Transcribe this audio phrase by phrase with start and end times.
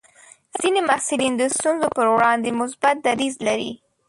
[0.59, 3.71] ځینې محصلین د ستونزو پر وړاندې مثبت دریځ لري.